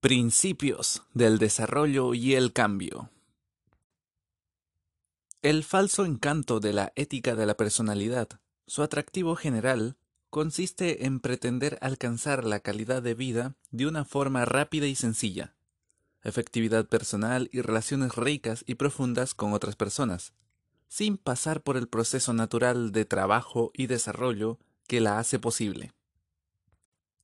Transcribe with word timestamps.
Principios 0.00 1.02
del 1.12 1.38
desarrollo 1.38 2.14
y 2.14 2.36
el 2.36 2.52
cambio. 2.52 3.10
El 5.42 5.64
falso 5.64 6.04
encanto 6.04 6.60
de 6.60 6.72
la 6.72 6.92
ética 6.94 7.34
de 7.34 7.46
la 7.46 7.56
personalidad, 7.56 8.28
su 8.68 8.84
atractivo 8.84 9.34
general, 9.34 9.96
consiste 10.30 11.04
en 11.04 11.18
pretender 11.18 11.78
alcanzar 11.80 12.44
la 12.44 12.60
calidad 12.60 13.02
de 13.02 13.14
vida 13.14 13.56
de 13.72 13.88
una 13.88 14.04
forma 14.04 14.44
rápida 14.44 14.86
y 14.86 14.94
sencilla, 14.94 15.56
efectividad 16.22 16.86
personal 16.86 17.50
y 17.52 17.60
relaciones 17.60 18.14
ricas 18.14 18.62
y 18.68 18.76
profundas 18.76 19.34
con 19.34 19.52
otras 19.52 19.74
personas, 19.74 20.32
sin 20.86 21.16
pasar 21.16 21.60
por 21.60 21.76
el 21.76 21.88
proceso 21.88 22.32
natural 22.32 22.92
de 22.92 23.04
trabajo 23.04 23.72
y 23.74 23.88
desarrollo 23.88 24.60
que 24.86 25.00
la 25.00 25.18
hace 25.18 25.40
posible. 25.40 25.92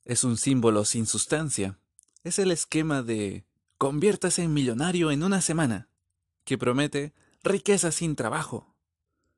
Es 0.05 0.25
un 0.25 0.37
símbolo 0.37 0.85
sin 0.85 1.07
sustancia, 1.07 1.79
es 2.25 2.39
el 2.39 2.51
esquema 2.51 3.03
de 3.03 3.45
conviértase 3.77 4.43
en 4.43 4.55
millonario 4.55 5.11
en 5.11 5.23
una 5.23 5.43
semana, 5.43 5.89
que 6.45 6.57
promete 6.57 7.13
riqueza 7.43 7.93
sin 7.93 8.17
trabajo, 8.17 8.75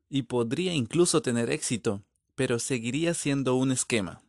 y 0.09 0.23
podría 0.23 0.73
incluso 0.73 1.21
tener 1.21 1.51
éxito, 1.51 2.05
pero 2.37 2.61
seguiría 2.61 3.13
siendo 3.15 3.57
un 3.57 3.73
esquema. 3.73 4.23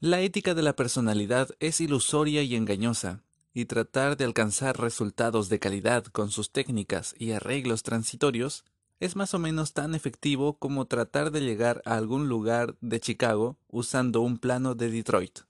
La 0.00 0.20
ética 0.20 0.54
de 0.54 0.62
la 0.62 0.74
personalidad 0.74 1.50
es 1.60 1.82
ilusoria 1.82 2.42
y 2.42 2.56
engañosa, 2.56 3.22
y 3.52 3.66
tratar 3.66 4.16
de 4.16 4.24
alcanzar 4.24 4.80
resultados 4.80 5.48
de 5.48 5.58
calidad 5.58 6.04
con 6.06 6.30
sus 6.30 6.50
técnicas 6.50 7.14
y 7.18 7.32
arreglos 7.32 7.82
transitorios 7.82 8.64
es 9.00 9.16
más 9.16 9.34
o 9.34 9.38
menos 9.38 9.74
tan 9.74 9.94
efectivo 9.94 10.58
como 10.58 10.86
tratar 10.86 11.30
de 11.30 11.40
llegar 11.40 11.82
a 11.84 11.96
algún 11.96 12.28
lugar 12.28 12.76
de 12.80 13.00
Chicago 13.00 13.58
usando 13.68 14.20
un 14.20 14.38
plano 14.38 14.74
de 14.74 14.90
Detroit. 14.90 15.47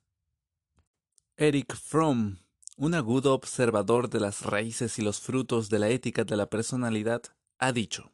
Eric 1.41 1.77
Fromm, 1.77 2.39
un 2.77 2.95
agudo 2.95 3.33
observador 3.33 4.11
de 4.11 4.19
las 4.19 4.45
raíces 4.45 4.99
y 4.99 5.03
los 5.03 5.21
frutos 5.21 5.71
de 5.71 5.79
la 5.79 5.89
ética 5.89 6.25
de 6.25 6.37
la 6.37 6.47
personalidad, 6.47 7.23
ha 7.61 7.71
dicho. 7.71 8.11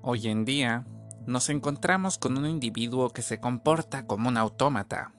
Hoy 0.00 0.28
en 0.28 0.46
día, 0.46 0.86
nos 1.26 1.50
encontramos 1.50 2.16
con 2.16 2.38
un 2.38 2.46
individuo 2.46 3.10
que 3.10 3.20
se 3.20 3.38
comporta 3.38 4.06
como 4.06 4.30
un 4.30 4.38
autómata, 4.38 5.12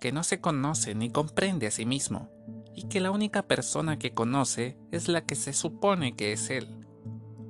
que 0.00 0.10
no 0.10 0.24
se 0.24 0.40
conoce 0.40 0.96
ni 0.96 1.10
comprende 1.10 1.68
a 1.68 1.70
sí 1.70 1.86
mismo, 1.86 2.28
y 2.74 2.88
que 2.88 2.98
la 2.98 3.12
única 3.12 3.44
persona 3.44 4.00
que 4.00 4.14
conoce 4.14 4.76
es 4.90 5.06
la 5.06 5.24
que 5.24 5.36
se 5.36 5.52
supone 5.52 6.16
que 6.16 6.32
es 6.32 6.50
él, 6.50 6.66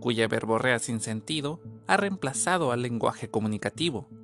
cuya 0.01 0.29
verborrea 0.29 0.81
sin 0.81 1.01
sentido 1.01 1.63
ha 1.87 1.97
reemplazado 1.97 2.73
al 2.73 2.83
lenguaje 2.83 3.31
comunicativo 3.31 4.20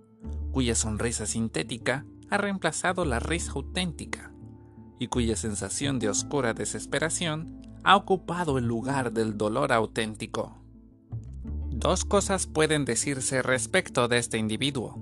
cuya 0.57 0.75
sonrisa 0.75 1.27
sintética 1.27 2.07
ha 2.31 2.39
reemplazado 2.39 3.05
la 3.05 3.19
risa 3.19 3.53
auténtica, 3.53 4.33
y 4.99 5.09
cuya 5.09 5.37
sensación 5.37 5.99
de 5.99 6.09
oscura 6.09 6.55
desesperación 6.55 7.61
ha 7.85 7.95
ocupado 7.95 8.57
el 8.57 8.65
lugar 8.65 9.13
del 9.13 9.37
dolor 9.37 9.71
auténtico. 9.71 10.57
Dos 11.69 12.07
cosas 12.07 12.47
pueden 12.47 12.87
decirse 12.87 13.43
respecto 13.43 14.09
de 14.09 14.17
este 14.17 14.39
individuo. 14.39 14.99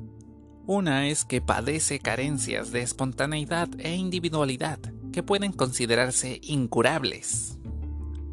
Una 0.67 1.07
es 1.07 1.25
que 1.25 1.41
padece 1.41 2.01
carencias 2.01 2.73
de 2.73 2.83
espontaneidad 2.83 3.69
e 3.79 3.95
individualidad 3.95 4.81
que 5.13 5.23
pueden 5.23 5.53
considerarse 5.53 6.41
incurables. 6.43 7.61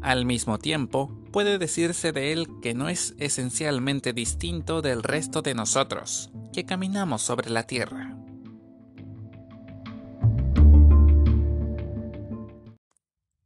Al 0.02 0.26
mismo 0.26 0.58
tiempo, 0.58 1.16
puede 1.30 1.58
decirse 1.58 2.10
de 2.10 2.32
él 2.32 2.48
que 2.60 2.74
no 2.74 2.88
es 2.88 3.14
esencialmente 3.18 4.12
distinto 4.12 4.82
del 4.82 5.04
resto 5.04 5.42
de 5.42 5.54
nosotros, 5.54 6.32
que 6.52 6.64
caminamos 6.64 7.22
sobre 7.22 7.50
la 7.50 7.68
tierra. 7.68 8.18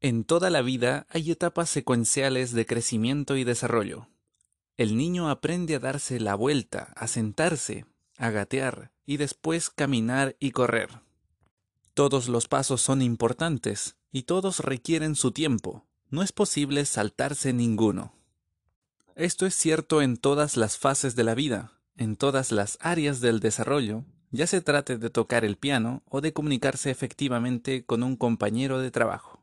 En 0.01 0.25
toda 0.25 0.49
la 0.49 0.63
vida 0.63 1.07
hay 1.11 1.31
etapas 1.31 1.69
secuenciales 1.69 2.53
de 2.53 2.65
crecimiento 2.65 3.37
y 3.37 3.45
desarrollo. 3.45 4.09
El 4.79 4.97
niño 4.97 5.29
aprende 5.29 5.75
a 5.75 5.79
darse 5.79 6.21
la 6.21 6.35
vuelta, 6.35 6.93
a 6.97 7.07
sentarse, 7.07 7.85
a 8.17 8.31
gatear 8.31 8.93
y 9.05 9.19
después 9.19 9.69
caminar 9.69 10.37
y 10.39 10.53
correr. 10.53 11.01
Todos 11.93 12.29
los 12.29 12.49
pasos 12.49 12.81
son 12.81 13.03
importantes 13.03 13.97
y 14.13 14.23
todos 14.23 14.61
requieren 14.61 15.15
su 15.15 15.33
tiempo, 15.33 15.86
no 16.11 16.23
es 16.23 16.33
posible 16.33 16.85
saltarse 16.85 17.53
ninguno. 17.53 18.15
Esto 19.15 19.47
es 19.47 19.55
cierto 19.55 20.03
en 20.03 20.17
todas 20.17 20.57
las 20.57 20.79
fases 20.79 21.17
de 21.17 21.25
la 21.25 21.35
vida, 21.35 21.73
en 21.97 22.17
todas 22.17 22.53
las 22.53 22.79
áreas 22.81 23.21
del 23.21 23.41
desarrollo, 23.41 24.05
ya 24.31 24.47
se 24.47 24.61
trate 24.61 24.99
de 24.99 25.11
tocar 25.11 25.45
el 25.45 25.57
piano 25.57 26.03
o 26.09 26.21
de 26.21 26.33
comunicarse 26.33 26.91
efectivamente 26.91 27.85
con 27.85 28.03
un 28.03 28.17
compañero 28.17 28.81
de 28.81 28.91
trabajo. 28.91 29.43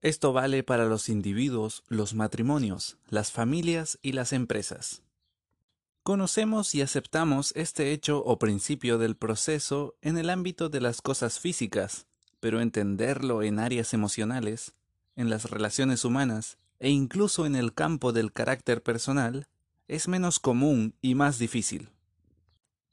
Esto 0.00 0.32
vale 0.32 0.64
para 0.64 0.86
los 0.86 1.08
individuos, 1.08 1.84
los 1.86 2.14
matrimonios, 2.14 2.98
las 3.08 3.30
familias 3.30 3.98
y 4.02 4.12
las 4.12 4.32
empresas. 4.32 5.02
Conocemos 6.02 6.74
y 6.74 6.82
aceptamos 6.82 7.52
este 7.54 7.92
hecho 7.92 8.24
o 8.24 8.40
principio 8.40 8.98
del 8.98 9.14
proceso 9.14 9.94
en 10.02 10.18
el 10.18 10.30
ámbito 10.30 10.68
de 10.68 10.80
las 10.80 11.00
cosas 11.00 11.38
físicas, 11.38 12.06
pero 12.40 12.60
entenderlo 12.60 13.44
en 13.44 13.60
áreas 13.60 13.94
emocionales 13.94 14.74
en 15.16 15.30
las 15.30 15.50
relaciones 15.50 16.04
humanas 16.04 16.58
e 16.78 16.90
incluso 16.90 17.46
en 17.46 17.56
el 17.56 17.74
campo 17.74 18.12
del 18.12 18.32
carácter 18.32 18.82
personal 18.82 19.48
es 19.88 20.08
menos 20.08 20.38
común 20.38 20.94
y 21.00 21.14
más 21.14 21.38
difícil. 21.38 21.90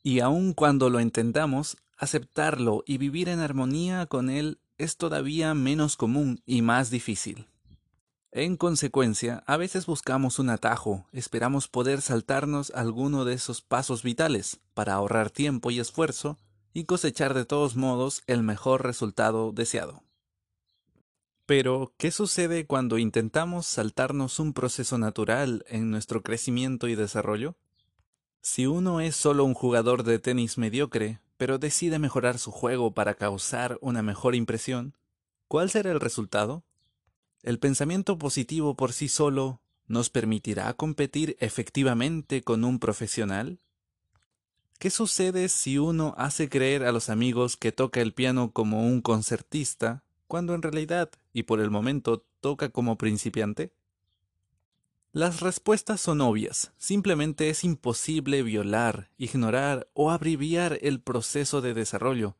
Y 0.04 0.20
aun 0.20 0.54
cuando 0.54 0.90
lo 0.90 1.00
entendamos, 1.00 1.78
aceptarlo 1.98 2.84
y 2.86 2.98
vivir 2.98 3.30
en 3.30 3.40
armonía 3.40 4.06
con 4.06 4.30
él 4.30 4.60
es 4.78 4.98
todavía 4.98 5.54
menos 5.54 5.98
común 5.98 6.42
y 6.46 6.62
más 6.62 6.90
difícil. 6.90 7.48
En 8.32 8.58
consecuencia, 8.58 9.44
a 9.48 9.58
veces 9.58 9.88
buscamos 9.88 10.38
un 10.38 10.50
atajo, 10.50 11.08
esperamos 11.12 11.68
poder 11.68 12.02
saltarnos 12.02 12.72
alguno 12.76 13.26
de 13.26 13.34
esos 13.34 13.62
pasos 13.62 14.04
vitales 14.04 14.60
para 14.76 14.94
ahorrar 14.94 15.32
tiempo 15.32 15.72
y 15.72 15.80
esfuerzo 15.80 16.38
y 16.72 16.84
cosechar 16.84 17.34
de 17.34 17.46
todos 17.46 17.76
modos 17.76 18.22
el 18.28 18.44
mejor 18.44 18.84
resultado 18.84 19.52
deseado. 19.52 20.04
Pero, 21.50 21.96
¿qué 21.98 22.12
sucede 22.12 22.68
cuando 22.68 23.00
intentamos 23.00 23.66
saltarnos 23.66 24.38
un 24.38 24.54
proceso 24.54 25.00
natural 25.00 25.66
en 25.68 25.90
nuestro 25.90 26.22
crecimiento 26.22 26.88
y 26.88 26.94
desarrollo? 26.94 27.58
Si 28.40 28.68
uno 28.68 29.02
es 29.02 29.16
solo 29.16 29.46
un 29.46 29.56
jugador 29.56 30.04
de 30.04 30.20
tenis 30.20 30.60
mediocre, 30.60 31.22
pero 31.38 31.58
decide 31.58 31.98
mejorar 31.98 32.38
su 32.38 32.52
juego 32.52 32.94
para 32.94 33.16
causar 33.16 33.80
una 33.82 34.04
mejor 34.04 34.36
impresión, 34.36 34.96
¿cuál 35.48 35.72
será 35.72 35.90
el 35.90 36.00
resultado? 36.00 36.66
¿El 37.42 37.58
pensamiento 37.58 38.20
positivo 38.20 38.76
por 38.76 38.94
sí 38.94 39.08
solo 39.08 39.60
nos 39.88 40.12
permitirá 40.12 40.72
competir 40.76 41.36
efectivamente 41.40 42.44
con 42.44 42.64
un 42.64 42.78
profesional? 42.78 43.60
¿Qué 44.78 44.92
sucede 44.92 45.50
si 45.50 45.80
uno 45.80 46.14
hace 46.16 46.48
creer 46.48 46.84
a 46.84 46.92
los 46.92 47.10
amigos 47.10 47.58
que 47.58 47.72
toca 47.72 48.02
el 48.02 48.14
piano 48.14 48.52
como 48.52 48.86
un 48.86 49.02
concertista 49.02 50.04
cuando 50.30 50.54
en 50.54 50.62
realidad, 50.62 51.10
y 51.34 51.44
por 51.44 51.60
el 51.60 51.72
momento, 51.72 52.24
toca 52.40 52.70
como 52.70 53.00
principiante? 53.00 53.74
Las 55.12 55.42
respuestas 55.42 56.00
son 56.00 56.22
obvias, 56.22 56.72
simplemente 56.78 57.50
es 57.50 57.64
imposible 57.64 58.44
violar, 58.44 59.10
ignorar 59.18 59.90
o 59.96 60.12
abreviar 60.12 60.78
el 60.84 61.02
proceso 61.02 61.62
de 61.62 61.74
desarrollo, 61.74 62.38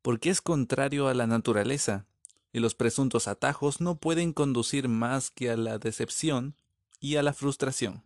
porque 0.00 0.30
es 0.30 0.40
contrario 0.40 1.08
a 1.08 1.14
la 1.14 1.26
naturaleza, 1.26 2.06
y 2.54 2.60
los 2.60 2.74
presuntos 2.74 3.28
atajos 3.28 3.82
no 3.82 3.96
pueden 3.96 4.32
conducir 4.32 4.88
más 4.88 5.30
que 5.30 5.50
a 5.50 5.58
la 5.58 5.76
decepción 5.76 6.56
y 7.00 7.16
a 7.16 7.22
la 7.22 7.34
frustración. 7.34 8.02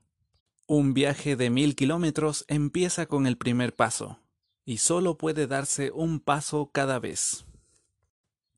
Un 0.66 0.92
viaje 0.92 1.36
de 1.36 1.50
mil 1.50 1.76
kilómetros 1.76 2.44
empieza 2.48 3.06
con 3.06 3.28
el 3.28 3.38
primer 3.38 3.76
paso, 3.76 4.18
y 4.64 4.78
solo 4.78 5.16
puede 5.18 5.46
darse 5.46 5.92
un 5.92 6.18
paso 6.18 6.70
cada 6.72 6.98
vez. 6.98 7.44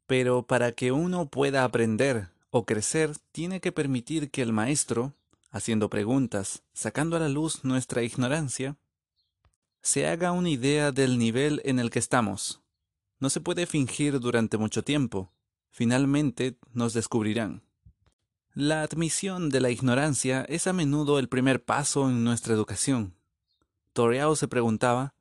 Pero 0.06 0.46
para 0.46 0.72
que 0.72 0.92
uno 0.92 1.28
pueda 1.28 1.64
aprender 1.64 2.30
o 2.50 2.64
crecer, 2.66 3.16
tiene 3.32 3.60
que 3.60 3.72
permitir 3.72 4.30
que 4.30 4.42
el 4.42 4.52
maestro, 4.52 5.14
haciendo 5.50 5.88
preguntas, 5.88 6.62
sacando 6.72 7.16
a 7.16 7.20
la 7.20 7.28
luz 7.28 7.64
nuestra 7.64 8.02
ignorancia, 8.02 8.76
se 9.80 10.06
haga 10.06 10.32
una 10.32 10.50
idea 10.50 10.92
del 10.92 11.18
nivel 11.18 11.60
en 11.64 11.78
el 11.78 11.90
que 11.90 11.98
estamos. 11.98 12.60
No 13.18 13.30
se 13.30 13.40
puede 13.40 13.66
fingir 13.66 14.20
durante 14.20 14.58
mucho 14.58 14.82
tiempo. 14.82 15.32
Finalmente 15.70 16.58
nos 16.72 16.92
descubrirán. 16.92 17.62
La 18.54 18.82
admisión 18.82 19.48
de 19.48 19.60
la 19.60 19.70
ignorancia 19.70 20.44
es 20.48 20.66
a 20.66 20.72
menudo 20.72 21.18
el 21.18 21.28
primer 21.28 21.64
paso 21.64 22.10
en 22.10 22.22
nuestra 22.22 22.52
educación. 22.52 23.16
Toreao 23.94 24.36
se 24.36 24.46
preguntaba, 24.46 25.14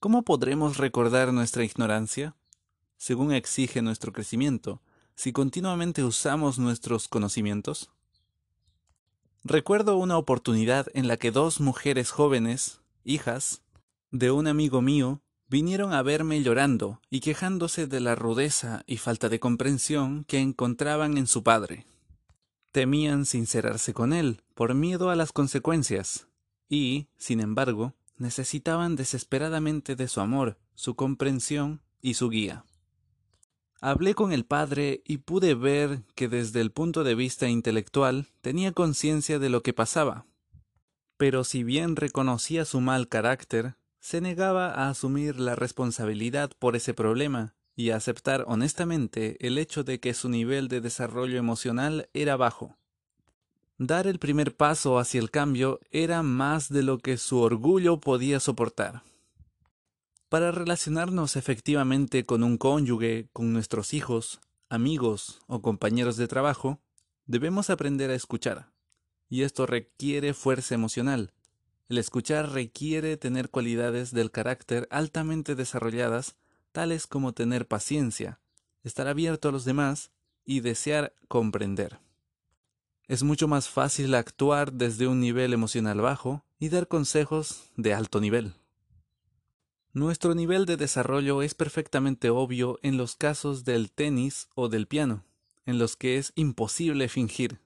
¿cómo 0.00 0.22
podremos 0.22 0.76
recordar 0.76 1.32
nuestra 1.32 1.64
ignorancia? 1.64 2.36
Según 3.02 3.32
exige 3.32 3.82
nuestro 3.82 4.12
crecimiento, 4.12 4.80
si 5.16 5.32
continuamente 5.32 6.04
usamos 6.04 6.60
nuestros 6.60 7.08
conocimientos? 7.08 7.90
Recuerdo 9.42 9.96
una 9.96 10.16
oportunidad 10.16 10.86
en 10.94 11.08
la 11.08 11.16
que 11.16 11.32
dos 11.32 11.60
mujeres 11.60 12.12
jóvenes, 12.12 12.80
hijas, 13.02 13.62
de 14.12 14.30
un 14.30 14.46
amigo 14.46 14.82
mío, 14.82 15.20
Vinieron 15.48 15.92
a 15.92 16.00
verme 16.02 16.42
llorando 16.42 17.02
y 17.10 17.20
quejándose 17.20 17.86
de 17.86 18.00
la 18.00 18.14
rudeza 18.14 18.84
y 18.86 18.96
falta 18.96 19.28
de 19.28 19.38
comprensión 19.38 20.24
que 20.24 20.38
encontraban 20.38 21.18
en 21.18 21.26
su 21.26 21.42
padre. 21.42 21.84
Temían 22.70 23.26
sincerarse 23.26 23.92
con 23.92 24.14
él 24.14 24.40
por 24.54 24.72
miedo 24.72 25.10
a 25.10 25.14
las 25.14 25.30
consecuencias 25.30 26.26
y, 26.70 27.08
sin 27.18 27.40
embargo, 27.40 27.92
necesitaban 28.16 28.96
desesperadamente 28.96 29.94
de 29.94 30.08
su 30.08 30.22
amor, 30.22 30.56
su 30.74 30.96
comprensión 30.96 31.82
y 32.00 32.14
su 32.14 32.30
guía. 32.30 32.64
Hablé 33.84 34.14
con 34.14 34.32
el 34.32 34.44
padre 34.44 35.02
y 35.04 35.18
pude 35.18 35.56
ver 35.56 36.02
que 36.14 36.28
desde 36.28 36.60
el 36.60 36.70
punto 36.70 37.02
de 37.02 37.16
vista 37.16 37.48
intelectual 37.48 38.28
tenía 38.40 38.70
conciencia 38.70 39.40
de 39.40 39.48
lo 39.48 39.64
que 39.64 39.72
pasaba. 39.72 40.24
Pero 41.16 41.42
si 41.42 41.64
bien 41.64 41.96
reconocía 41.96 42.64
su 42.64 42.80
mal 42.80 43.08
carácter, 43.08 43.74
se 43.98 44.20
negaba 44.20 44.68
a 44.70 44.88
asumir 44.88 45.40
la 45.40 45.56
responsabilidad 45.56 46.52
por 46.60 46.76
ese 46.76 46.94
problema 46.94 47.56
y 47.74 47.90
a 47.90 47.96
aceptar 47.96 48.44
honestamente 48.46 49.36
el 49.44 49.58
hecho 49.58 49.82
de 49.82 49.98
que 49.98 50.14
su 50.14 50.28
nivel 50.28 50.68
de 50.68 50.80
desarrollo 50.80 51.36
emocional 51.36 52.08
era 52.14 52.36
bajo. 52.36 52.76
Dar 53.78 54.06
el 54.06 54.20
primer 54.20 54.54
paso 54.54 55.00
hacia 55.00 55.18
el 55.18 55.32
cambio 55.32 55.80
era 55.90 56.22
más 56.22 56.68
de 56.68 56.84
lo 56.84 56.98
que 56.98 57.18
su 57.18 57.40
orgullo 57.40 57.98
podía 57.98 58.38
soportar. 58.38 59.02
Para 60.32 60.50
relacionarnos 60.50 61.36
efectivamente 61.36 62.24
con 62.24 62.42
un 62.42 62.56
cónyuge, 62.56 63.28
con 63.34 63.52
nuestros 63.52 63.92
hijos, 63.92 64.40
amigos 64.70 65.42
o 65.46 65.60
compañeros 65.60 66.16
de 66.16 66.26
trabajo, 66.26 66.80
debemos 67.26 67.68
aprender 67.68 68.08
a 68.08 68.14
escuchar. 68.14 68.72
Y 69.28 69.42
esto 69.42 69.66
requiere 69.66 70.32
fuerza 70.32 70.74
emocional. 70.74 71.34
El 71.90 71.98
escuchar 71.98 72.50
requiere 72.50 73.18
tener 73.18 73.50
cualidades 73.50 74.10
del 74.14 74.30
carácter 74.30 74.88
altamente 74.90 75.54
desarrolladas, 75.54 76.36
tales 76.72 77.06
como 77.06 77.34
tener 77.34 77.68
paciencia, 77.68 78.40
estar 78.84 79.08
abierto 79.08 79.50
a 79.50 79.52
los 79.52 79.66
demás 79.66 80.12
y 80.46 80.60
desear 80.60 81.14
comprender. 81.28 82.00
Es 83.06 83.22
mucho 83.22 83.48
más 83.48 83.68
fácil 83.68 84.14
actuar 84.14 84.72
desde 84.72 85.08
un 85.08 85.20
nivel 85.20 85.52
emocional 85.52 86.00
bajo 86.00 86.42
y 86.58 86.70
dar 86.70 86.88
consejos 86.88 87.70
de 87.76 87.92
alto 87.92 88.18
nivel. 88.18 88.54
Nuestro 89.94 90.34
nivel 90.34 90.64
de 90.64 90.78
desarrollo 90.78 91.42
es 91.42 91.52
perfectamente 91.52 92.30
obvio 92.30 92.78
en 92.82 92.96
los 92.96 93.14
casos 93.14 93.64
del 93.64 93.92
tenis 93.92 94.48
o 94.54 94.70
del 94.70 94.86
piano, 94.86 95.26
en 95.66 95.78
los 95.78 95.96
que 95.96 96.16
es 96.16 96.32
imposible 96.34 97.10
fingir. 97.10 97.60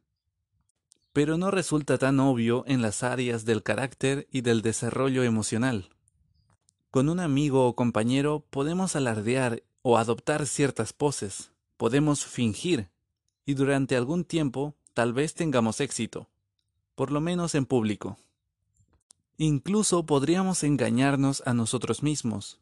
Pero 1.13 1.39
no 1.39 1.53
resulta 1.53 1.99
tan 1.99 2.19
obvio 2.19 2.65
en 2.67 2.83
las 2.83 3.05
áreas 3.05 3.45
del 3.45 3.63
carácter 3.63 4.27
y 4.33 4.41
del 4.41 4.63
desarrollo 4.63 5.23
emocional. 5.23 5.91
Con 6.91 7.09
un 7.09 7.21
amigo 7.21 7.65
o 7.65 7.77
compañero 7.77 8.45
podemos 8.51 8.97
alardear 8.97 9.63
o 9.83 9.97
adoptar 9.97 10.47
ciertas 10.47 10.93
poses, 10.93 11.53
podemos 11.77 12.27
fingir, 12.27 12.91
y 13.45 13.55
durante 13.55 13.95
algún 13.95 14.25
tiempo 14.25 14.75
tal 14.95 15.13
vez 15.13 15.35
tengamos 15.35 15.81
éxito, 15.81 16.29
por 16.97 17.13
lo 17.13 17.21
menos 17.21 17.55
en 17.55 17.67
público. 17.67 18.19
Incluso 19.39 20.07
podríamos 20.07 20.65
engañarnos 20.65 21.43
a 21.45 21.53
nosotros 21.53 22.03
mismos, 22.03 22.59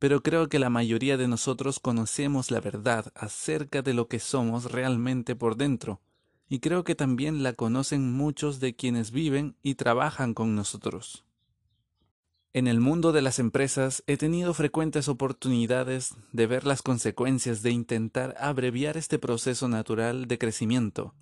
pero 0.00 0.24
creo 0.24 0.48
que 0.48 0.58
la 0.58 0.70
mayoría 0.70 1.16
de 1.16 1.28
nosotros 1.28 1.78
conocemos 1.78 2.50
la 2.50 2.60
verdad 2.60 3.12
acerca 3.14 3.80
de 3.82 3.94
lo 3.94 4.08
que 4.08 4.18
somos 4.18 4.72
realmente 4.72 5.36
por 5.36 5.56
dentro, 5.56 6.00
y 6.48 6.58
creo 6.58 6.82
que 6.82 6.96
también 6.96 7.44
la 7.44 7.52
conocen 7.52 8.12
muchos 8.12 8.58
de 8.58 8.74
quienes 8.74 9.12
viven 9.12 9.56
y 9.62 9.76
trabajan 9.76 10.34
con 10.34 10.56
nosotros. 10.56 11.24
En 12.52 12.66
el 12.66 12.80
mundo 12.80 13.12
de 13.12 13.22
las 13.22 13.38
empresas 13.38 14.02
he 14.08 14.16
tenido 14.16 14.52
frecuentes 14.52 15.08
oportunidades 15.08 16.14
de 16.32 16.48
ver 16.48 16.66
las 16.66 16.82
consecuencias 16.82 17.62
de 17.62 17.70
intentar 17.70 18.34
abreviar 18.40 18.96
este 18.96 19.20
proceso 19.20 19.68
natural 19.68 20.26
de 20.26 20.38
crecimiento, 20.38 21.14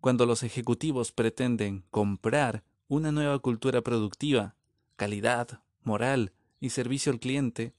cuando 0.00 0.24
los 0.24 0.44
ejecutivos 0.44 1.10
pretenden 1.10 1.84
comprar 1.90 2.62
una 2.88 3.10
nueva 3.12 3.38
cultura 3.40 3.82
productiva, 3.82 4.54
calidad, 4.96 5.60
moral 5.82 6.32
y 6.60 6.70
servicio 6.70 7.12
al 7.12 7.20
cliente, 7.20 7.74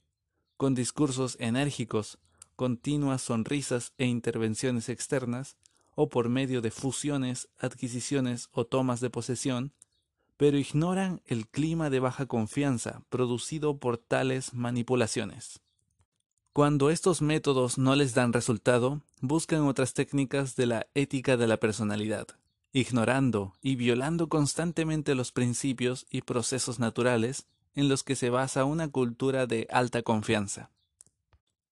con 0.56 0.74
discursos 0.74 1.36
enérgicos, 1.40 2.18
continuas 2.56 3.22
sonrisas 3.22 3.92
e 3.96 4.06
intervenciones 4.06 4.88
externas, 4.88 5.56
o 5.94 6.08
por 6.08 6.28
medio 6.28 6.60
de 6.60 6.70
fusiones, 6.70 7.48
adquisiciones 7.58 8.48
o 8.52 8.64
tomas 8.64 9.00
de 9.00 9.10
posesión, 9.10 9.72
pero 10.36 10.56
ignoran 10.56 11.20
el 11.26 11.48
clima 11.48 11.90
de 11.90 11.98
baja 11.98 12.26
confianza 12.26 13.02
producido 13.08 13.78
por 13.78 13.98
tales 13.98 14.54
manipulaciones. 14.54 15.60
Cuando 16.52 16.90
estos 16.90 17.22
métodos 17.22 17.78
no 17.78 17.96
les 17.96 18.14
dan 18.14 18.32
resultado, 18.32 19.02
buscan 19.20 19.62
otras 19.62 19.94
técnicas 19.94 20.54
de 20.54 20.66
la 20.66 20.86
ética 20.94 21.36
de 21.36 21.48
la 21.48 21.56
personalidad, 21.56 22.28
ignorando 22.78 23.54
y 23.60 23.74
violando 23.74 24.28
constantemente 24.28 25.14
los 25.14 25.32
principios 25.32 26.06
y 26.10 26.22
procesos 26.22 26.78
naturales 26.78 27.46
en 27.74 27.88
los 27.88 28.04
que 28.04 28.14
se 28.14 28.30
basa 28.30 28.64
una 28.64 28.88
cultura 28.88 29.46
de 29.46 29.66
alta 29.70 30.02
confianza. 30.02 30.70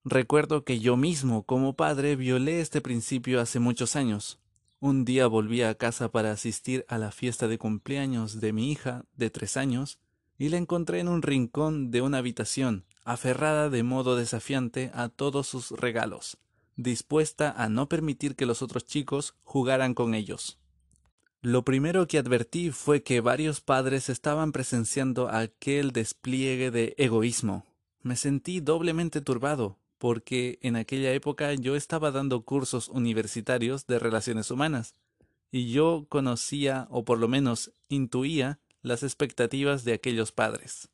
Recuerdo 0.04 0.64
que 0.64 0.78
yo 0.80 0.96
mismo 0.96 1.44
como 1.44 1.74
padre 1.74 2.16
violé 2.16 2.60
este 2.60 2.80
principio 2.80 3.40
hace 3.40 3.60
muchos 3.60 3.96
años. 3.96 4.38
Un 4.80 5.04
día 5.04 5.26
volví 5.26 5.62
a 5.62 5.74
casa 5.74 6.10
para 6.10 6.32
asistir 6.32 6.84
a 6.88 6.98
la 6.98 7.10
fiesta 7.10 7.48
de 7.48 7.58
cumpleaños 7.58 8.40
de 8.40 8.52
mi 8.52 8.70
hija 8.70 9.04
de 9.14 9.30
tres 9.30 9.56
años 9.56 9.98
y 10.38 10.48
la 10.48 10.58
encontré 10.58 11.00
en 11.00 11.08
un 11.08 11.22
rincón 11.22 11.90
de 11.90 12.02
una 12.02 12.18
habitación, 12.18 12.84
aferrada 13.04 13.70
de 13.70 13.82
modo 13.82 14.16
desafiante 14.16 14.90
a 14.92 15.08
todos 15.08 15.46
sus 15.46 15.70
regalos, 15.70 16.36
dispuesta 16.76 17.50
a 17.52 17.68
no 17.68 17.88
permitir 17.88 18.36
que 18.36 18.46
los 18.46 18.60
otros 18.60 18.84
chicos 18.84 19.34
jugaran 19.44 19.94
con 19.94 20.14
ellos. 20.14 20.58
Lo 21.42 21.64
primero 21.64 22.08
que 22.08 22.18
advertí 22.18 22.70
fue 22.70 23.02
que 23.02 23.20
varios 23.20 23.60
padres 23.60 24.08
estaban 24.08 24.52
presenciando 24.52 25.28
aquel 25.28 25.92
despliegue 25.92 26.70
de 26.70 26.94
egoísmo. 26.98 27.64
Me 28.02 28.16
sentí 28.16 28.60
doblemente 28.60 29.20
turbado, 29.20 29.78
porque 29.98 30.58
en 30.62 30.76
aquella 30.76 31.12
época 31.12 31.52
yo 31.54 31.76
estaba 31.76 32.10
dando 32.10 32.44
cursos 32.44 32.88
universitarios 32.88 33.86
de 33.86 33.98
relaciones 33.98 34.50
humanas, 34.50 34.94
y 35.50 35.70
yo 35.70 36.06
conocía, 36.08 36.86
o 36.90 37.04
por 37.04 37.18
lo 37.18 37.28
menos 37.28 37.72
intuía, 37.88 38.58
las 38.82 39.02
expectativas 39.02 39.84
de 39.84 39.94
aquellos 39.94 40.32
padres. 40.32 40.88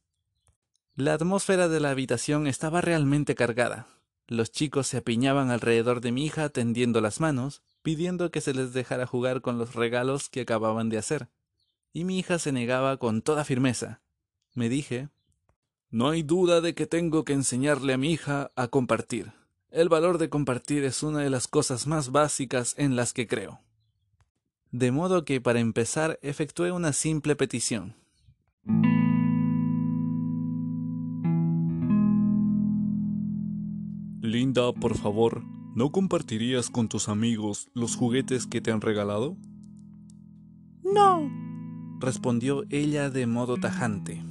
La 0.95 1.15
atmósfera 1.15 1.69
de 1.69 1.81
la 1.81 1.91
habitación 1.91 2.47
estaba 2.47 2.81
realmente 2.81 3.35
cargada. 3.35 3.87
Los 4.29 4.51
chicos 4.51 4.87
se 4.87 4.99
apiñaban 4.99 5.51
alrededor 5.51 6.01
de 6.01 6.13
mi 6.13 6.25
hija 6.25 6.49
tendiendo 6.51 7.01
las 7.01 7.21
manos, 7.21 7.63
pidiendo 7.83 8.31
que 8.31 8.41
se 8.41 8.55
les 8.55 8.73
dejara 8.73 9.07
jugar 9.07 9.41
con 9.41 9.59
los 9.59 9.75
regalos 9.75 10.29
que 10.29 10.43
acababan 10.43 10.89
de 10.89 10.99
hacer. 10.99 11.29
Y 11.93 12.05
mi 12.05 12.19
hija 12.19 12.39
se 12.39 12.53
negaba 12.53 12.97
con 12.97 13.23
toda 13.23 13.45
firmeza. 13.45 14.01
Me 14.55 14.69
dije, 14.69 15.09
No 15.91 16.09
hay 16.11 16.23
duda 16.23 16.61
de 16.61 16.75
que 16.75 16.87
tengo 16.87 17.25
que 17.25 17.33
enseñarle 17.33 17.93
a 17.93 17.99
mi 17.99 18.13
hija 18.13 18.53
a 18.57 18.69
compartir. 18.69 19.33
El 19.71 19.89
valor 19.89 20.19
de 20.19 20.29
compartir 20.29 20.85
es 20.85 21.03
una 21.03 21.21
de 21.21 21.31
las 21.31 21.49
cosas 21.49 21.87
más 21.87 22.13
básicas 22.13 22.75
en 22.79 22.97
las 22.97 23.13
que 23.13 23.27
creo. 23.27 23.61
De 24.71 24.91
modo 24.91 25.25
que 25.25 25.41
para 25.41 25.61
empezar 25.61 26.19
efectué 26.23 26.73
una 26.73 26.93
simple 26.93 27.37
petición. 27.37 27.97
Linda, 34.21 34.73
por 34.73 34.97
favor, 34.97 35.43
¿No 35.75 35.91
compartirías 35.91 36.69
con 36.69 36.89
tus 36.89 37.09
amigos 37.09 37.71
los 37.73 37.97
juguetes 37.97 38.47
que 38.47 38.61
te 38.61 38.71
han 38.71 38.83
regalado? 38.83 39.39
No, 40.85 41.31
respondió 41.99 42.65
ella 42.69 43.09
de 43.09 43.27
modo 43.27 43.57
tajante. 43.57 44.23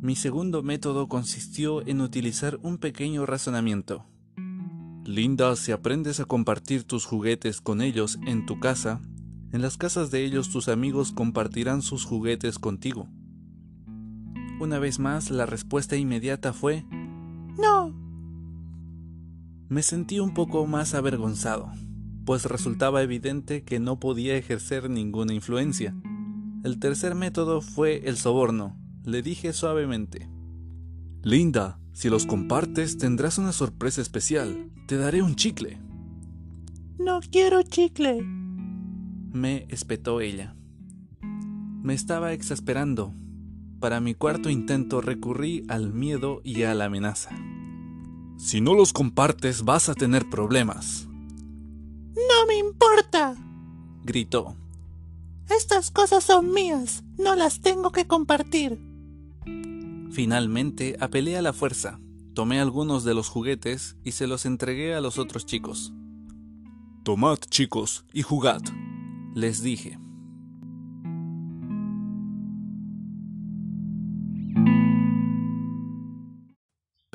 Mi 0.00 0.14
segundo 0.14 0.62
método 0.62 1.08
consistió 1.08 1.84
en 1.84 2.00
utilizar 2.00 2.60
un 2.62 2.78
pequeño 2.78 3.26
razonamiento. 3.26 4.06
Linda, 5.04 5.56
si 5.56 5.72
aprendes 5.72 6.20
a 6.20 6.26
compartir 6.26 6.84
tus 6.84 7.06
juguetes 7.06 7.60
con 7.60 7.80
ellos 7.80 8.20
en 8.24 8.46
tu 8.46 8.60
casa, 8.60 9.00
en 9.50 9.62
las 9.62 9.76
casas 9.76 10.12
de 10.12 10.24
ellos 10.24 10.48
tus 10.50 10.68
amigos 10.68 11.10
compartirán 11.10 11.82
sus 11.82 12.04
juguetes 12.04 12.60
contigo. 12.60 13.08
Una 14.60 14.78
vez 14.78 15.00
más, 15.00 15.32
la 15.32 15.44
respuesta 15.44 15.96
inmediata 15.96 16.52
fue 16.52 16.84
No 17.58 18.05
me 19.68 19.82
sentí 19.82 20.20
un 20.20 20.32
poco 20.34 20.66
más 20.66 20.94
avergonzado, 20.94 21.70
pues 22.24 22.44
resultaba 22.44 23.02
evidente 23.02 23.64
que 23.64 23.80
no 23.80 23.98
podía 23.98 24.36
ejercer 24.36 24.88
ninguna 24.90 25.34
influencia. 25.34 25.94
El 26.64 26.78
tercer 26.78 27.14
método 27.14 27.60
fue 27.60 28.08
el 28.08 28.16
soborno. 28.16 28.76
Le 29.04 29.22
dije 29.22 29.52
suavemente. 29.52 30.28
Linda, 31.22 31.78
si 31.92 32.08
los 32.08 32.26
compartes 32.26 32.98
tendrás 32.98 33.38
una 33.38 33.52
sorpresa 33.52 34.02
especial. 34.02 34.70
Te 34.86 34.96
daré 34.96 35.22
un 35.22 35.34
chicle. 35.36 35.78
No 36.98 37.20
quiero 37.30 37.62
chicle. 37.62 38.22
Me 38.22 39.66
espetó 39.68 40.20
ella. 40.20 40.56
Me 41.82 41.94
estaba 41.94 42.32
exasperando. 42.32 43.14
para 43.78 44.00
mi 44.00 44.14
cuarto 44.14 44.50
intento 44.50 45.00
recurrí 45.00 45.64
al 45.68 45.92
miedo 45.92 46.40
y 46.42 46.62
a 46.62 46.74
la 46.74 46.86
amenaza. 46.86 47.30
Si 48.36 48.60
no 48.60 48.74
los 48.74 48.92
compartes 48.92 49.64
vas 49.64 49.88
a 49.88 49.94
tener 49.94 50.28
problemas. 50.28 51.08
No 52.14 52.46
me 52.46 52.56
importa, 52.58 53.34
gritó. 54.04 54.56
Estas 55.48 55.90
cosas 55.90 56.24
son 56.24 56.52
mías, 56.52 57.04
no 57.18 57.34
las 57.34 57.60
tengo 57.60 57.92
que 57.92 58.06
compartir. 58.06 58.80
Finalmente 60.10 60.96
apelé 61.00 61.36
a 61.36 61.42
la 61.42 61.52
fuerza, 61.52 62.00
tomé 62.34 62.60
algunos 62.60 63.04
de 63.04 63.14
los 63.14 63.28
juguetes 63.28 63.96
y 64.02 64.12
se 64.12 64.26
los 64.26 64.46
entregué 64.46 64.94
a 64.94 65.00
los 65.00 65.18
otros 65.18 65.46
chicos. 65.46 65.92
Tomad, 67.04 67.38
chicos, 67.50 68.04
y 68.12 68.22
jugad, 68.22 68.62
les 69.34 69.62
dije. 69.62 69.98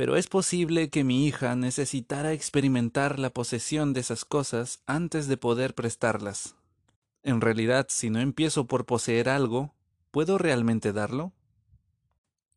Pero 0.02 0.18
es 0.18 0.26
posible 0.26 0.90
que 0.90 1.04
mi 1.04 1.28
hija 1.28 1.56
necesitara 1.56 2.34
experimentar 2.34 3.20
la 3.20 3.30
posesión 3.30 3.94
de 3.94 4.00
esas 4.00 4.26
cosas 4.26 4.82
antes 4.88 5.28
de 5.28 5.38
poder 5.38 5.76
prestarlas. 5.76 6.56
En 7.22 7.40
realidad, 7.40 7.86
si 7.88 8.10
no 8.10 8.20
empiezo 8.20 8.66
por 8.66 8.88
poseer 8.88 9.30
algo, 9.30 9.76
¿puedo 10.10 10.40
realmente 10.40 10.92
darlo? 10.92 11.34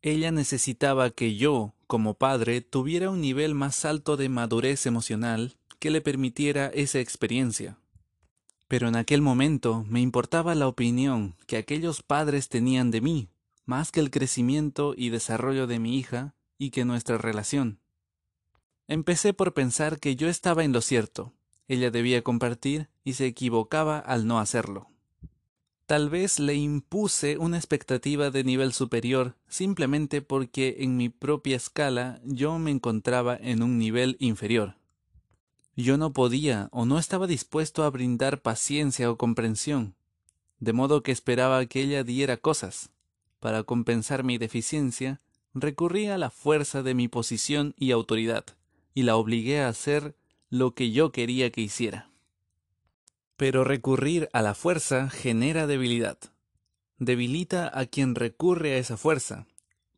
Ella 0.01 0.31
necesitaba 0.31 1.11
que 1.11 1.35
yo, 1.35 1.75
como 1.85 2.15
padre, 2.15 2.61
tuviera 2.61 3.11
un 3.11 3.21
nivel 3.21 3.53
más 3.53 3.85
alto 3.85 4.17
de 4.17 4.27
madurez 4.27 4.87
emocional 4.87 5.55
que 5.77 5.91
le 5.91 6.01
permitiera 6.01 6.71
esa 6.73 6.99
experiencia. 6.99 7.77
Pero 8.67 8.87
en 8.87 8.95
aquel 8.95 9.21
momento 9.21 9.85
me 9.87 10.01
importaba 10.01 10.55
la 10.55 10.67
opinión 10.67 11.35
que 11.45 11.57
aquellos 11.57 12.01
padres 12.01 12.49
tenían 12.49 12.89
de 12.89 13.01
mí, 13.01 13.29
más 13.65 13.91
que 13.91 13.99
el 13.99 14.09
crecimiento 14.09 14.95
y 14.97 15.09
desarrollo 15.09 15.67
de 15.67 15.77
mi 15.77 15.99
hija 15.99 16.33
y 16.57 16.69
que 16.71 16.85
nuestra 16.85 17.17
relación. 17.17 17.79
Empecé 18.87 19.33
por 19.33 19.53
pensar 19.53 19.99
que 19.99 20.15
yo 20.15 20.27
estaba 20.27 20.63
en 20.63 20.71
lo 20.71 20.81
cierto, 20.81 21.33
ella 21.67 21.89
debía 21.89 22.21
compartir 22.23 22.89
y 23.03 23.13
se 23.13 23.25
equivocaba 23.25 23.97
al 23.97 24.27
no 24.27 24.39
hacerlo. 24.39 24.89
Tal 25.85 26.09
vez 26.09 26.39
le 26.39 26.55
impuse 26.55 27.37
una 27.37 27.57
expectativa 27.57 28.31
de 28.31 28.43
nivel 28.43 28.73
superior 28.73 29.35
simplemente 29.47 30.21
porque 30.21 30.77
en 30.79 30.97
mi 30.97 31.09
propia 31.09 31.55
escala 31.55 32.19
yo 32.23 32.57
me 32.57 32.71
encontraba 32.71 33.37
en 33.39 33.61
un 33.61 33.77
nivel 33.77 34.17
inferior. 34.19 34.77
Yo 35.75 35.97
no 35.97 36.13
podía 36.13 36.69
o 36.71 36.85
no 36.85 36.97
estaba 36.97 37.27
dispuesto 37.27 37.83
a 37.83 37.89
brindar 37.89 38.41
paciencia 38.41 39.11
o 39.11 39.17
comprensión, 39.17 39.95
de 40.59 40.73
modo 40.73 41.03
que 41.03 41.11
esperaba 41.11 41.65
que 41.65 41.81
ella 41.81 42.03
diera 42.03 42.37
cosas. 42.37 42.89
Para 43.39 43.63
compensar 43.63 44.23
mi 44.23 44.37
deficiencia, 44.37 45.21
recurrí 45.55 46.07
a 46.07 46.17
la 46.17 46.29
fuerza 46.29 46.83
de 46.83 46.93
mi 46.93 47.07
posición 47.07 47.73
y 47.79 47.91
autoridad, 47.91 48.45
y 48.93 49.03
la 49.03 49.15
obligué 49.15 49.61
a 49.61 49.69
hacer 49.69 50.15
lo 50.49 50.75
que 50.75 50.91
yo 50.91 51.11
quería 51.11 51.49
que 51.49 51.61
hiciera. 51.61 52.11
Pero 53.37 53.63
recurrir 53.63 54.29
a 54.33 54.41
la 54.41 54.53
fuerza 54.53 55.09
genera 55.09 55.65
debilidad. 55.65 56.17
Debilita 56.99 57.71
a 57.73 57.85
quien 57.85 58.15
recurre 58.15 58.73
a 58.73 58.77
esa 58.77 58.97
fuerza, 58.97 59.47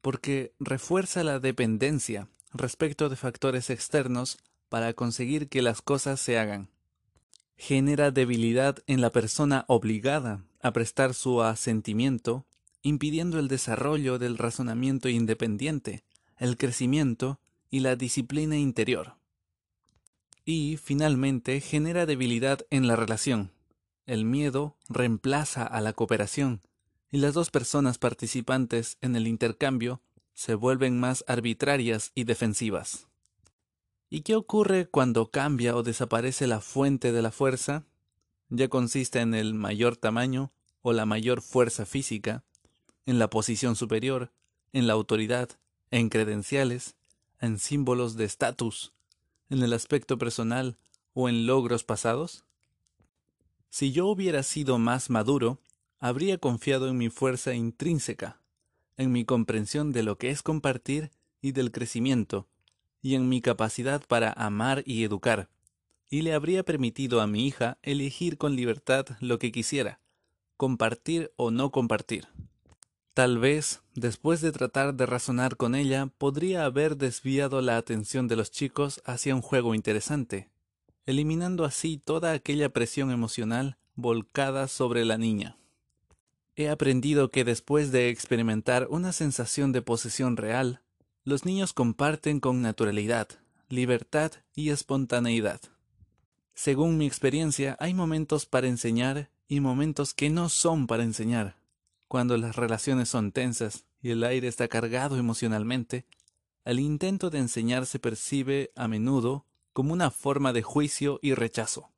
porque 0.02 0.54
refuerza 0.60 1.24
la 1.24 1.40
dependencia 1.40 2.30
respecto 2.54 3.10
de 3.10 3.16
factores 3.16 3.70
externos 3.70 4.38
para 4.70 4.94
conseguir 4.94 5.50
que 5.50 5.62
las 5.62 5.82
cosas 5.82 6.20
se 6.20 6.38
hagan. 6.38 6.70
Genera 7.58 8.12
debilidad 8.12 8.78
en 8.86 9.02
la 9.02 9.12
persona 9.12 9.66
obligada 9.68 10.46
a 10.62 10.72
prestar 10.72 11.16
su 11.16 11.42
asentimiento 11.42 12.46
impidiendo 12.82 13.40
el 13.40 13.48
desarrollo 13.48 14.20
del 14.20 14.38
razonamiento 14.38 15.10
independiente, 15.10 16.04
el 16.38 16.58
crecimiento 16.58 17.40
y 17.70 17.82
la 17.82 17.96
disciplina 17.96 18.58
interior. 18.58 19.16
Y, 20.46 20.78
finalmente, 20.78 21.60
genera 21.60 22.06
debilidad 22.06 22.66
en 22.70 22.88
la 22.88 22.96
relación. 22.96 23.52
El 24.06 24.24
miedo 24.24 24.78
reemplaza 24.88 25.64
a 25.64 25.82
la 25.82 25.94
cooperación, 25.94 26.62
y 27.12 27.18
las 27.18 27.34
dos 27.34 27.52
personas 27.52 27.98
participantes 27.98 28.98
en 29.02 29.16
el 29.16 29.28
intercambio 29.28 30.02
se 30.34 30.56
vuelven 30.56 31.00
más 31.00 31.26
arbitrarias 31.28 32.12
y 32.16 32.24
defensivas. 32.24 33.08
¿Y 34.10 34.22
qué 34.22 34.36
ocurre 34.36 34.88
cuando 34.88 35.32
cambia 35.32 35.76
o 35.76 35.84
desaparece 35.84 36.48
la 36.48 36.62
fuente 36.62 37.12
de 37.12 37.22
la 37.22 37.32
fuerza? 37.32 37.86
Ya 38.50 38.70
consiste 38.70 39.20
en 39.20 39.34
el 39.34 39.54
mayor 39.54 39.98
tamaño 39.98 40.54
o 40.82 40.94
la 40.94 41.06
mayor 41.06 41.42
fuerza 41.42 41.86
física, 41.86 42.46
en 43.08 43.18
la 43.18 43.32
posición 43.32 43.76
superior, 43.76 44.32
en 44.74 44.86
la 44.86 44.94
autoridad, 44.94 45.50
en 45.90 46.10
credenciales, 46.10 46.96
en 47.40 47.58
símbolos 47.58 48.18
de 48.18 48.26
estatus, 48.26 48.94
en 49.50 49.64
el 49.64 49.74
aspecto 49.74 50.20
personal 50.20 50.78
o 51.14 51.30
en 51.30 51.48
logros 51.48 51.84
pasados? 51.84 52.44
Si 53.70 53.92
yo 53.92 54.08
hubiera 54.08 54.44
sido 54.44 54.78
más 54.78 55.10
maduro, 55.10 55.60
habría 56.00 56.38
confiado 56.38 56.90
en 56.90 56.98
mi 56.98 57.10
fuerza 57.10 57.54
intrínseca, 57.54 58.42
en 58.98 59.12
mi 59.12 59.26
comprensión 59.26 59.94
de 59.94 60.04
lo 60.04 60.18
que 60.18 60.30
es 60.30 60.44
compartir 60.44 61.12
y 61.42 61.54
del 61.54 61.72
crecimiento, 61.72 62.48
y 63.02 63.16
en 63.16 63.30
mi 63.30 63.42
capacidad 63.42 64.06
para 64.06 64.34
amar 64.34 64.84
y 64.86 65.04
educar, 65.04 65.50
y 66.10 66.24
le 66.24 66.34
habría 66.34 66.64
permitido 66.64 67.22
a 67.22 67.28
mi 67.28 67.48
hija 67.48 67.78
elegir 67.84 68.38
con 68.38 68.56
libertad 68.56 69.06
lo 69.22 69.40
que 69.40 69.52
quisiera, 69.52 70.02
compartir 70.58 71.32
o 71.36 71.52
no 71.52 71.72
compartir. 71.72 72.28
Tal 73.18 73.40
vez, 73.40 73.82
después 73.96 74.42
de 74.42 74.52
tratar 74.52 74.94
de 74.94 75.08
razonar 75.08 75.58
con 75.58 75.74
ella, 75.74 76.06
podría 76.20 76.66
haber 76.66 76.98
desviado 76.98 77.62
la 77.62 77.78
atención 77.78 78.28
de 78.28 78.36
los 78.36 78.52
chicos 78.52 79.02
hacia 79.06 79.34
un 79.34 79.42
juego 79.42 79.74
interesante, 79.74 80.52
eliminando 81.08 81.66
así 81.66 81.98
toda 81.98 82.32
aquella 82.32 82.70
presión 82.70 83.10
emocional 83.10 83.80
volcada 83.96 84.68
sobre 84.68 85.04
la 85.04 85.18
niña. 85.18 85.58
He 86.56 86.70
aprendido 86.70 87.32
que 87.32 87.44
después 87.44 87.92
de 87.92 88.10
experimentar 88.10 88.86
una 88.92 89.12
sensación 89.12 89.72
de 89.72 89.82
posesión 89.82 90.38
real, 90.38 90.84
los 91.24 91.44
niños 91.44 91.74
comparten 91.74 92.40
con 92.40 92.62
naturalidad, 92.62 93.30
libertad 93.68 94.32
y 94.54 94.70
espontaneidad. 94.70 95.60
Según 96.54 97.00
mi 97.00 97.08
experiencia, 97.08 97.78
hay 97.80 97.96
momentos 97.96 98.46
para 98.46 98.68
enseñar 98.68 99.32
y 99.48 99.60
momentos 99.60 100.14
que 100.14 100.30
no 100.30 100.50
son 100.50 100.86
para 100.86 101.02
enseñar. 101.02 101.57
Cuando 102.08 102.38
las 102.38 102.56
relaciones 102.56 103.10
son 103.10 103.32
tensas 103.32 103.86
y 104.02 104.12
el 104.12 104.24
aire 104.24 104.48
está 104.48 104.68
cargado 104.68 105.18
emocionalmente, 105.18 106.06
el 106.64 106.80
intento 106.80 107.30
de 107.30 107.40
enseñar 107.40 107.86
se 107.86 108.00
percibe 108.00 108.72
a 108.76 108.88
menudo 108.88 109.46
como 109.74 109.94
una 109.94 110.12
forma 110.12 110.54
de 110.54 110.64
juicio 110.64 111.20
y 111.22 111.34
rechazo. 111.34 111.92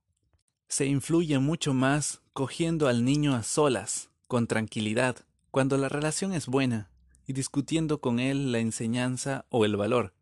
Se 0.68 0.86
influye 0.86 1.40
mucho 1.40 1.74
más 1.74 2.22
cogiendo 2.34 2.88
al 2.88 3.06
niño 3.06 3.36
a 3.36 3.44
solas, 3.44 4.10
con 4.28 4.48
tranquilidad, 4.48 5.26
cuando 5.52 5.78
la 5.78 5.90
relación 5.90 6.34
es 6.34 6.48
buena, 6.48 6.90
y 7.26 7.34
discutiendo 7.34 8.02
con 8.02 8.20
él 8.20 8.52
la 8.52 8.60
enseñanza 8.60 9.46
o 9.50 9.66
el 9.66 9.76
valor. 9.76 10.14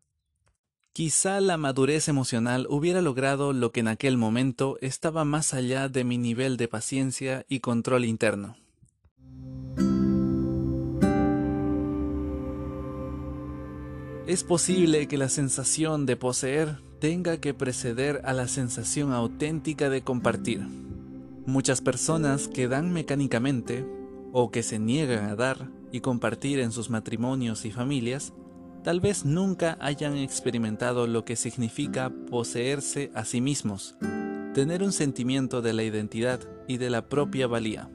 Quizá 0.92 1.40
la 1.40 1.56
madurez 1.56 2.08
emocional 2.08 2.66
hubiera 2.68 3.02
logrado 3.02 3.52
lo 3.52 3.72
que 3.72 3.80
en 3.80 3.88
aquel 3.88 4.16
momento 4.16 4.78
estaba 4.80 5.24
más 5.24 5.54
allá 5.54 5.88
de 5.88 6.04
mi 6.04 6.18
nivel 6.18 6.56
de 6.56 6.68
paciencia 6.68 7.46
y 7.48 7.60
control 7.60 8.04
interno. 8.04 8.56
Es 14.28 14.44
posible 14.44 15.08
que 15.08 15.16
la 15.16 15.30
sensación 15.30 16.04
de 16.04 16.14
poseer 16.14 16.76
tenga 17.00 17.38
que 17.38 17.54
preceder 17.54 18.20
a 18.24 18.34
la 18.34 18.46
sensación 18.46 19.14
auténtica 19.14 19.88
de 19.88 20.02
compartir. 20.02 20.60
Muchas 21.46 21.80
personas 21.80 22.46
que 22.46 22.68
dan 22.68 22.92
mecánicamente 22.92 23.86
o 24.34 24.50
que 24.50 24.62
se 24.62 24.78
niegan 24.78 25.30
a 25.30 25.34
dar 25.34 25.70
y 25.92 26.00
compartir 26.00 26.60
en 26.60 26.72
sus 26.72 26.90
matrimonios 26.90 27.64
y 27.64 27.70
familias, 27.70 28.34
tal 28.84 29.00
vez 29.00 29.24
nunca 29.24 29.78
hayan 29.80 30.18
experimentado 30.18 31.06
lo 31.06 31.24
que 31.24 31.34
significa 31.34 32.12
poseerse 32.30 33.10
a 33.14 33.24
sí 33.24 33.40
mismos, 33.40 33.96
tener 34.52 34.82
un 34.82 34.92
sentimiento 34.92 35.62
de 35.62 35.72
la 35.72 35.84
identidad 35.84 36.40
y 36.68 36.76
de 36.76 36.90
la 36.90 37.08
propia 37.08 37.46
valía. 37.46 37.88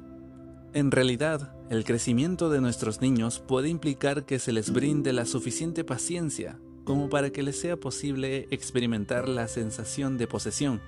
En 0.74 0.90
realidad, 0.90 1.56
el 1.70 1.84
crecimiento 1.86 2.50
de 2.50 2.60
nuestros 2.60 3.00
niños 3.00 3.40
puede 3.40 3.70
implicar 3.70 4.26
que 4.26 4.40
se 4.40 4.52
les 4.52 4.74
brinde 4.74 5.14
la 5.14 5.26
suficiente 5.26 5.84
paciencia 5.84 6.60
como 6.84 7.10
para 7.10 7.30
que 7.30 7.44
les 7.44 7.60
sea 7.60 7.78
posible 7.78 8.48
experimentar 8.52 9.30
la 9.30 9.48
sensación 9.48 10.18
de 10.18 10.28
posesión, 10.28 10.82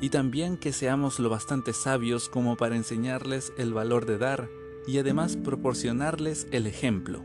y 0.00 0.10
también 0.10 0.56
que 0.56 0.72
seamos 0.72 1.18
lo 1.18 1.28
bastante 1.28 1.72
sabios 1.72 2.28
como 2.28 2.56
para 2.56 2.76
enseñarles 2.76 3.52
el 3.58 3.74
valor 3.74 4.06
de 4.06 4.18
dar 4.18 4.48
y 4.86 4.98
además 4.98 5.36
proporcionarles 5.36 6.46
el 6.52 6.66
ejemplo. 6.66 7.22